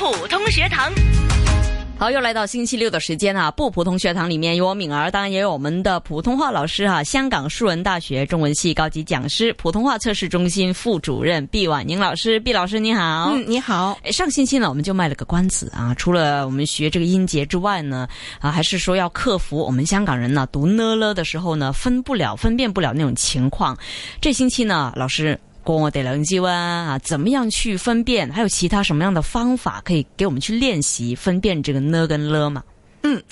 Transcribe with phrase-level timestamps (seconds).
[0.00, 0.90] 普通学堂。
[1.98, 3.50] 好，又来到星期六的时间啊！
[3.50, 12.40] 不普通学堂里面有我敏儿，当然也有我们的普通话老师哈、香港树人大学中文系高级讲师、普通话测试中心副主任毕婉宁老师。
[12.40, 13.32] 毕老师你好。
[13.34, 13.98] 嗯，你好。
[14.10, 18.08] 上星期呢，我们就卖了个关子啊，除了我们学这个音节之外呢，
[18.38, 23.76] 啊，还是说要克服我们香港人呢读呢了的时候呢分不了、分辨不了那种情况。
[24.18, 25.38] 这星期呢，老师。
[25.64, 28.30] 跟我哋两招啊，怎么样去分辨？
[28.32, 32.62] 还有其他什么样的方法可以给我们去练习分辨这个呢跟了嘛？
[33.02, 33.22] 嗯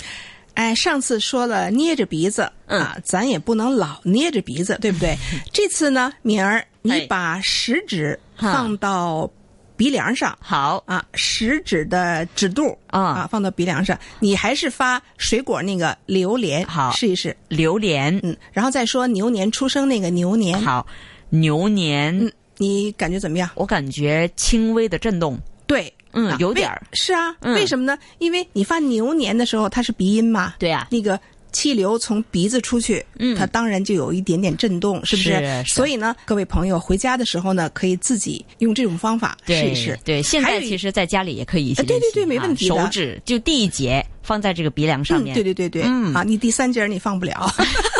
[0.55, 2.81] 哎，上次说了捏着鼻子、嗯。
[2.81, 5.17] 啊，咱也不能老捏着鼻子，对不对？
[5.53, 9.31] 这次呢，敏儿，你哎把食指放到
[9.77, 10.37] 鼻梁上。
[10.41, 10.83] 好。
[10.85, 16.91] 啊，食指的指肚啊放到鼻梁上，你还是发水果那个榴莲，好。
[16.91, 20.85] 试一试，榴莲，嗯，然后再说牛年出生那个牛年，好，
[21.31, 23.49] 牛年，嗯，你感觉怎么样？
[23.55, 25.39] 我感觉轻微的震动。
[25.67, 27.99] 对，嗯啊有點兒為是啊，嗯為什么呢？
[28.19, 31.19] 因为你发牛年的时候，它是鼻音嘛，对啊，那个。
[31.51, 35.31] 气流从鼻子出去，嗯它当然就有一点点震动，是不是？
[35.31, 39.97] 是是所以呢，各位朋友回家的时候呢，可以自己用这种方法试一試。
[40.05, 47.51] 對，現還有一在其实在家里也可以一起練習呃對對對沒啊問題的手指就第一节放在这个鼻梁上嗯，面，对对对对，嗯啊，你第三节你放不了。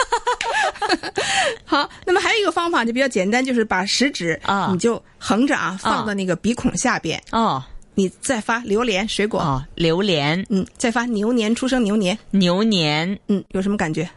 [1.69, 4.71] 好，那么还有一个方法就比较简单，就是把食指啊。
[4.73, 7.63] 你就横着啊放到那个鼻孔下边，哦。
[7.95, 14.09] 你再发榴莲水果，哦，榴莲，嗯，再发牛年出生牛年，牛年，嗯，有什么感觉？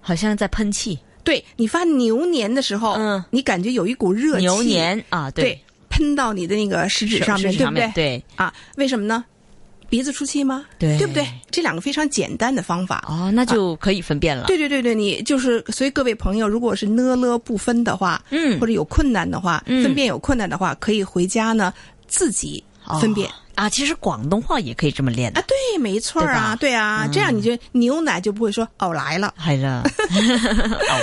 [0.00, 0.98] 好像在喷气。
[1.24, 3.24] 对你发牛年的时候，嗯。
[3.30, 5.58] 你感觉有一股热气，牛年啊，对，
[5.88, 7.90] 喷到你的那个食指上面，手指對不对？
[7.94, 9.24] 对，啊，为什么呢？
[9.90, 10.64] 鼻子出气吗？
[10.78, 11.26] 对，对不对？
[11.50, 13.04] 这两个非常简单的方法。
[13.08, 21.74] 哦，那就可以分辨了，对对对对，你就是，所以各位朋友，如果是呢了不分的话，嗯或者有困难的话，嗯分辨有困难的话，可以回家呢
[22.06, 22.62] 自己
[23.00, 23.28] 分辨。
[23.28, 25.42] 哦啊，其实广东话也可以这么练啊，
[25.74, 29.32] 對，沒錯啊，對吧對啊，嗯這樣你就牛奶就不会说哦来了。
[29.40, 29.82] 係啦，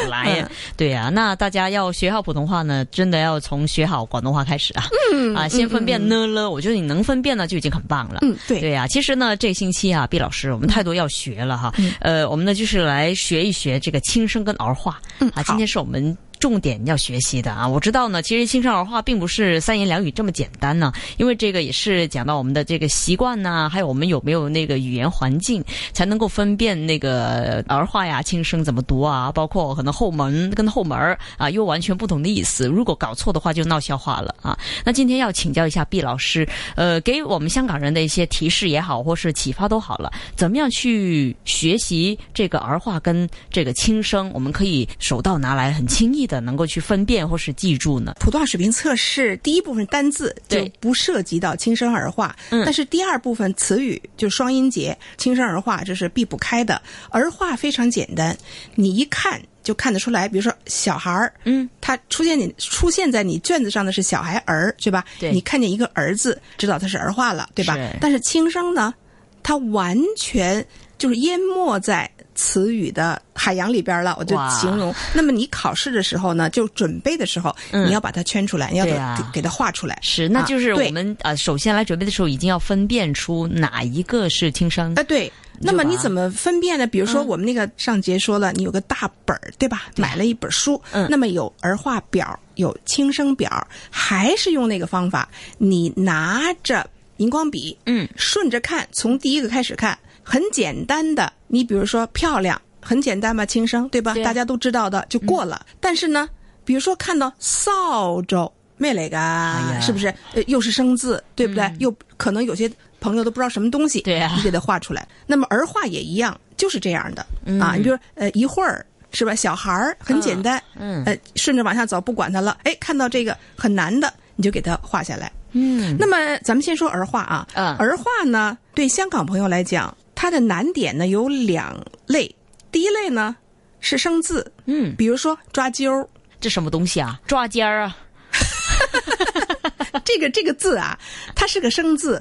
[0.04, 8.20] 偶来呀，對啊，那大家要学好普通话呢，真的要从学好广东话开始啊，嗯啊，先分辨呢了，我觉得你能分辨呢就已经很棒了。
[8.22, 11.74] 嗯，对，对啊，其实呢，这个星期啊，毕老师，我们太多要学了哈。
[11.78, 14.94] 嗯呃，我们呢就是来学一学这个轻声跟儿化。
[14.94, 17.68] 啊，嗯好今天是我们重点要学习的啊。
[17.68, 32.68] 我知道呢，其实轻声儿化并不是三言两语这么简单呢，因为这个也是讲到我们的这个习惯呐、还有我们有没有那个语言环境，才能够分辨那个儿化呀、轻声怎么读啊，包括可能后门跟后门啊，又完全不同的意思。
[32.68, 34.58] 如果搞错的话，就闹笑话了啊。
[34.84, 48.14] 那今天要请教一下毕老师，呃，给我们香港人的一些提示也好，或是启发都好了，怎么样去学习这个儿化跟这个轻声，我们可以手到拿来，很轻易的能够去分辨或是记住呢？
[48.20, 56.80] 普通话水平测试第一部分单字就不涉及到轻声儿化，嗯但是第二部分词语就双音节，轻声儿化这是避不开的。
[57.10, 58.38] 儿化非常简单，
[58.76, 60.28] 你一看就看得出来。
[60.28, 65.06] 比如说小孩儿，嗯，他出现你出现在你卷子上的是小孩儿，对吧？
[65.20, 67.96] 对你看见一个儿字，知道他是儿化了，对吧是？
[68.02, 68.94] 但是轻声呢，
[69.42, 70.66] 它完全
[70.98, 74.96] 就是淹没在词语的海洋里边了，我就形容。
[75.14, 80.00] 那么你考试的时候呢，就准备的时候，嗯你要把它圈出来，你要给、啊给它画出来。
[80.02, 85.04] 是，那就是我们啊、呃首先来准备的时候，已经要分辨出哪一个是轻声啊，。
[85.04, 85.30] 对。
[85.60, 86.86] 那么你怎么分辨呢？
[86.86, 89.86] 比如说我们那个上节说了，你有个大本儿，对吧？
[89.96, 95.28] 买了一本书，嗯那么有儿化表，有轻声表，还是用那个方法？
[95.58, 96.88] 你拿着
[97.18, 101.32] 荧光笔，嗯，顺着看，从第一个开始看，很简单的。
[101.48, 104.14] 你比如说漂亮，很简单吧，轻声对吧？
[104.24, 105.66] 大家都知道的就过了。
[105.80, 106.28] 但是呢，
[106.66, 108.52] 比如说看到扫帚。
[108.80, 109.18] 咩嚟噶？
[109.18, 110.14] 呀是不是？
[110.36, 111.74] 呃，又是生字，对不对？
[111.80, 115.08] 又可能有些朋友都不知道什么东西，对啊你给它画出来。
[115.26, 117.74] 那么儿化也一样，就是这样的、嗯啊。
[117.76, 119.34] 你比如呃，一会儿是吧？
[119.34, 122.56] 小孩儿很简单，嗯呃，顺着往下走，不管它了。
[122.66, 125.32] 哎，看到这个很难的，你就给它画下来。
[125.54, 132.36] 嗯那么咱们先说儿化啊，嗯儿化呢，对香港朋友来讲，它的难点呢有两类。
[132.72, 133.36] 第一类呢
[133.80, 136.08] 是生字，嗯，比如说抓阄儿，
[136.42, 137.20] 这什么东西啊？
[137.28, 137.96] 抓尖儿啊？
[140.04, 140.98] 这个这个字啊，
[141.36, 142.16] 它是个生字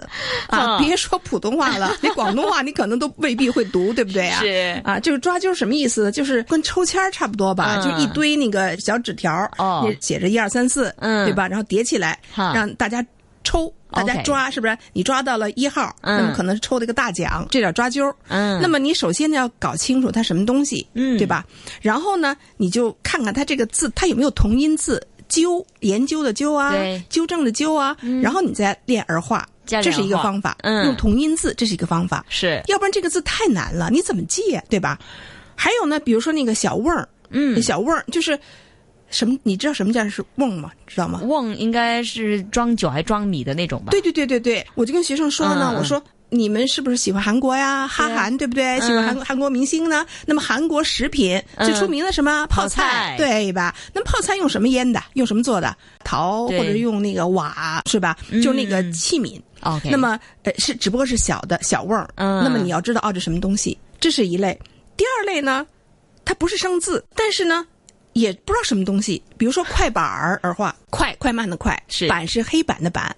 [0.49, 4.41] 啊，嗯别说普通话了， 你广东话你可能都未必会读，对不对啊？
[4.41, 6.11] 是啊，就是抓阄什么意思？
[6.13, 11.49] 就是跟抽签儿差不多吧，嗯就一堆那个小纸条儿，哦写着一二三四，嗯对吧？
[11.49, 13.05] 然后叠起来，哈让大家
[13.47, 13.73] 抽。
[13.93, 14.77] 大家抓是不是？
[14.93, 18.13] 你抓到了一号，嗯那么可能是抽了一个大奖，这叫抓阄。
[18.29, 21.47] 嗯那么你首先呢要搞清楚它什么东西，嗯对吧？
[21.81, 26.75] 然后呢，你就看看它这个字它有没有同音字，纠研究的纠啊，
[27.09, 30.59] 纠正的纠啊，然后你再练儿化，这是一个方法。
[30.63, 32.27] 嗯用同音字，这是一个方法。
[32.29, 34.99] 是，要不然这个字太难了，你怎么记呀、对吧？
[35.55, 38.39] 还有呢，比如说那个小瓮儿，嗯，小瓮儿就是
[39.11, 39.37] 什么？
[39.43, 40.71] 你知道什么叫是瓮吗？
[40.87, 41.21] 知道吗？
[41.25, 43.91] 瓮应该是装酒还装米的那种吧？
[43.91, 46.03] 对对对对对，我就跟学生说呢，我说。
[46.29, 47.87] 你们是不是喜欢韩国呀？
[47.87, 48.81] 哈韩对不对？
[48.81, 50.05] 喜欢韩韩国明星呢？
[50.27, 53.73] 那么韩国食品最出名的什么泡泡菜对吧？
[53.95, 55.01] 那泡菜用什么腌的？
[55.15, 55.75] 用什么做的？
[56.03, 58.17] 陶或者用那个瓦是吧？
[58.43, 59.41] 就那个器皿。
[59.61, 64.59] OK，那么呃是只不过是小的小瓮儿，嗯那么你要知道哦这什么东西，这是一类。
[64.97, 65.65] 第二类呢，
[66.25, 67.65] 它不是生字，但是呢
[68.17, 73.15] 也不知道什么东西，比如说快板儿儿话，快快慢的快，是板是黑板的板。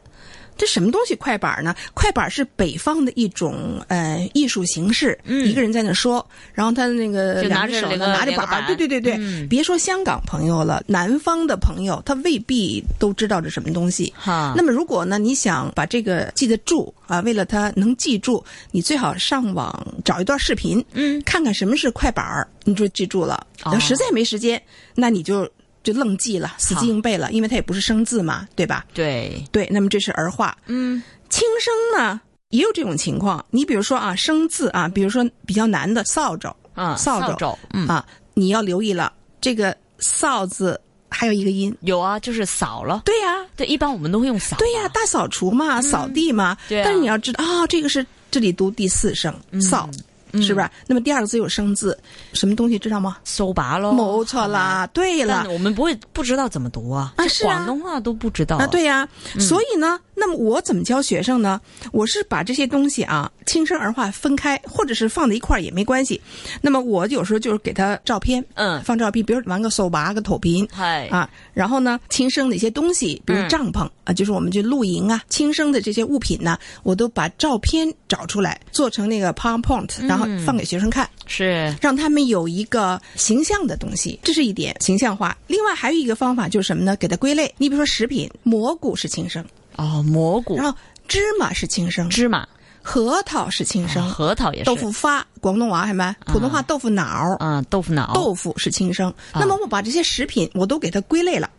[0.59, 1.75] 这什么东西快板儿呢？
[1.95, 14.13] 快板儿是北方的一种呃艺术形式，一个人在那说，然后他的那个两只手拿着板儿，对对对对，嗯别说香港朋友了，南方的朋友他未必都知道这什么东西。
[14.17, 23.47] 哈，那么，如果呢，你想把这个记得住啊，为了他能记住，你最好上网找一段视频，嗯，看看什么是快板儿，你就记住了。
[23.65, 24.61] 哦要实在没时间，
[24.95, 25.49] 那你就
[25.89, 28.85] 就愣记了，死记硬背了，因为它也不是生字嘛，对吧？
[28.93, 30.55] 对，对，那么这是儿化。
[30.67, 32.21] 嗯，轻声呢
[32.51, 38.05] 也有这种情况，你比如说啊，生字啊，比如说比较难的扫帚啊，扫帚帚，嗯，啊，
[38.35, 41.75] 你要留意了，这个扫字还有一个音。
[41.81, 46.55] 有啊，就是扫了，对呀、对，一般我们都会用扫，对呀、大扫除嘛，扫地嘛。
[46.69, 46.85] 对啊。
[46.85, 49.89] 但是你要知道啊、这个是这里读第四声扫，
[50.35, 50.71] 是不是？
[50.87, 51.99] 那么第二个字有生字，
[52.33, 53.17] 什么东西知道吗？
[53.25, 55.47] 手拔喽，没错啦，对了。
[55.51, 57.55] 我们不会不知道怎么读啊，这啊是啊。
[57.55, 59.09] 广东话都不知道啊，对呀、
[59.39, 61.61] 所以呢，那么我怎么教学生呢？
[61.93, 66.21] 我是把这些东西啊，轻声儿化分开，或者是放在一块儿也没关系。
[66.61, 68.83] 那么我有时候就是给他照片，嗯。
[68.83, 73.49] 放照片，比如玩个手拔个头屏，嗨，啊，然后呢，轻声的一些东西，比如嗯。
[73.49, 85.37] 帐篷、啊，就是我们去露营啊，轻声的这些物品呢，我都把照片找出来，做成那个 PowerPoint，然后放给学生看，是，让他们有一个形象的东西，这是一点形象化。
[85.47, 86.97] 另外还有一个方法就是什么呢？
[86.97, 87.53] 给它归类。
[87.59, 89.45] 你比如说食品，蘑菇是轻生，
[89.77, 90.77] 哦，蘑菇然、后
[91.07, 92.47] 芝麻是轻生，芝麻、
[92.83, 96.15] 核桃是轻生，核桃也是，豆腐发，广东话什么？
[96.27, 97.37] 普通话豆腐脑儿。
[97.41, 99.09] 嗯，豆腐脑，豆腐是轻生。
[99.33, 101.51] 啊那么我把这些食品我都给它归类了。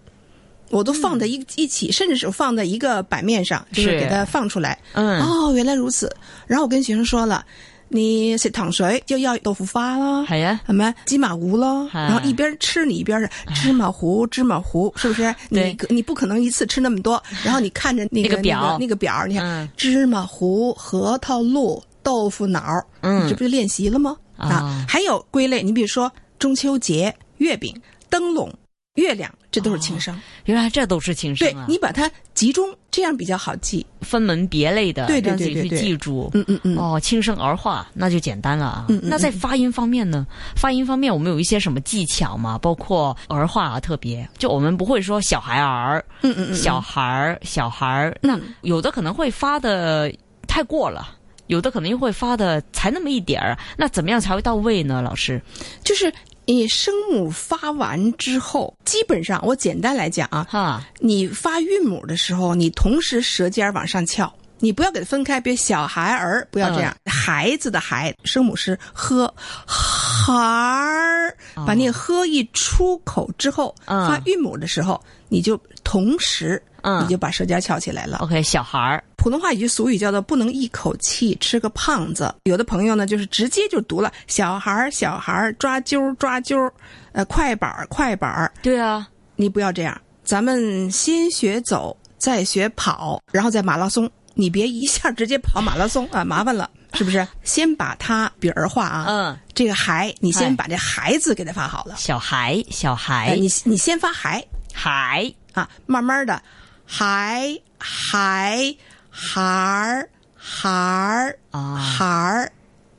[0.72, 4.78] 我都放在一一起，甚至是放在一个版面上，就是是给它放出来。
[4.94, 6.16] 嗯，哦，原来如此。
[6.46, 7.44] 然后我跟学生说了，
[7.90, 15.34] 你食糖水就要豆腐花啦，系啊，什么芝麻糊咯，哎然后一边吃你一边是芝麻糊，芝麻糊，是不是？
[15.50, 18.78] 你你不可能一次吃那么多，然后你看着那个那个表。
[18.80, 19.70] 那个表，你看嗯。
[19.76, 23.26] 芝麻糊、核桃露、豆腐脑儿，嗯。
[23.26, 24.16] 你这不是练习了吗？
[24.38, 24.86] 啊。
[24.88, 27.76] 还有归类，你比如说中秋节、月饼、
[28.10, 28.54] 灯笼、
[29.00, 30.16] 月亮，这都是轻声。
[30.46, 33.86] 原来这都是轻声啊，对你把它集中，这样比较好记。
[34.02, 36.30] 分门别类的，对对对对对记住。
[36.34, 36.78] 嗯嗯嗯。
[36.78, 38.86] 哦，轻声儿化那就简单了啊。
[38.90, 40.26] 嗯嗯那在发音方面呢？
[40.56, 42.58] 发音方面我们有一些什么技巧吗？
[42.58, 50.12] 包括儿化啊，特别就我们不会说小孩儿、嗯嗯嗯，小孩儿、小孩儿，那嗯有的可能会发的
[50.48, 51.16] 太过了。
[51.48, 55.02] 有的可能又会发的才那么一点儿，那怎么样才会到位呢？
[55.02, 55.42] 老师，
[55.84, 56.14] 就是
[56.54, 69.32] 你声母发完之后，基本上我简单来讲啊，哈，你发韵母的时候，你同时舌尖儿往上翘，你不要给它分开，比如小孩儿不要这样，孩子的孩声母是呵，
[69.68, 71.38] 孩儿，
[71.68, 76.62] 把那个呵一出口之后，嗯发韵母的时候，你就同时。
[76.82, 78.20] 嗯你就把舌尖翘起来了。
[78.22, 82.34] OK，小孩儿，普通话有句俗语叫做“不能一口气吃个胖子”。
[82.46, 86.74] 有的朋友呢，就是直接就读了“小孩儿，小孩儿抓阄儿抓阄儿”，
[87.12, 88.50] 呃，快板儿快板儿。
[88.62, 94.10] 对啊，你不要这样，咱们先学走，再学跑，然后再马拉松。
[94.36, 97.28] 你别一下直接跑马拉松啊，麻烦了，是不是？
[97.44, 101.96] 先把它比儿化啊，嗯，这个孩，你先把这孩字给它发好了。
[101.98, 104.42] 小孩，小哎，孩，你你先发孩
[104.74, 106.42] 孩，啊，慢慢的，
[106.86, 108.74] 孩孩
[109.22, 112.50] 孩儿孩儿啊，孩儿，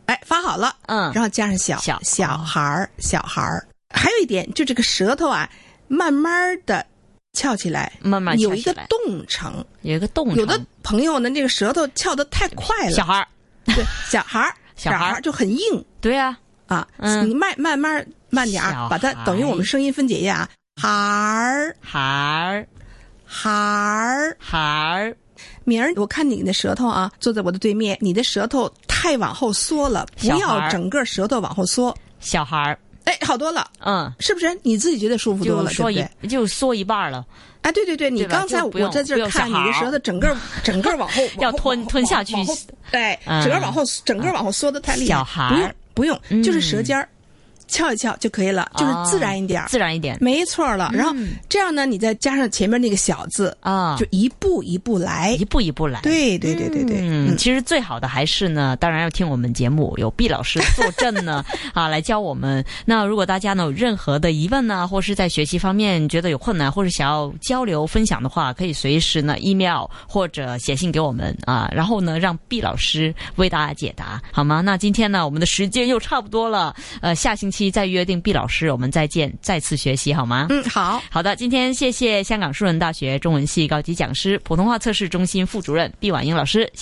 [0.04, 1.10] 哎，发好了，嗯。
[1.14, 3.66] 然后加上小小小孩儿小孩儿。
[3.88, 5.48] 还有一点，就这个舌头啊，
[5.88, 6.84] 慢慢的
[7.32, 9.64] 翘起来，慢慢有一个动程。
[9.80, 13.26] 有一个动有的朋友呢，这个舌头翘得太快了，小孩儿，
[13.64, 14.54] 对 小孩儿。
[14.76, 15.14] 小孩儿。
[15.14, 15.84] 儿就很硬。
[16.02, 16.36] 对呀，
[16.66, 16.86] 啊。
[16.98, 17.26] 嗯。
[17.28, 18.88] 你慢慢慢慢点儿。
[18.90, 20.48] 把它等于我们声音分解一下啊，
[20.82, 21.74] 孩儿。
[21.80, 22.66] 孩儿，
[23.24, 24.36] 孩儿。
[24.38, 25.16] 孩儿，
[25.70, 31.96] 明儿我看你的舌头啊，坐在我的对面，你的舌头太往后缩了，不要整个舌头往后缩。
[32.18, 34.58] 小孩儿，哎，哎，好多了，嗯，是不是？
[34.64, 36.28] 你自己觉得舒服多了，对不对？
[36.28, 37.24] 就缩一半了，
[37.62, 42.34] 啊，对对对，你刚才我在这儿看你的舌头，整个 整个往后要吞吞下去
[42.90, 43.40] 对，嗯。
[43.44, 45.74] 整个往后整个往后缩的太厉害，小孩儿。
[45.94, 46.62] 不用不用，就是嗯。
[46.62, 47.08] 舌尖儿
[47.70, 49.68] 翘一翘就可以了，就是自然一点儿。
[49.68, 55.44] 自然一点没错了，然后嗯这样呢，你再加上前面那个小字，啊，就一步一步来一。
[55.44, 56.00] 步一步来。
[56.02, 62.64] 对对对对对，嗯，其实最好的还是呢，当然要听我们节目，有毕老师坐镇呢， 啊，来教我们。
[62.84, 74.60] 那如果大家呢有任何的疑问呢，或是在学习方面觉得有困难，或者想要交流分享的话，可以随时呢 email 或者写信给我们啊，然后呢让毕老师为大家解答，好吗？
[74.60, 80.46] 那今天呢，我们的时间又差不多了，呃，下星期再约定毕老师，我们再见，再次学习好吗？
[80.48, 81.02] 嗯，好。
[81.10, 86.78] 好的，今天谢谢香港树人大学中文系高级讲师、普通话测试中心副主任毕婉英老师，谢谢。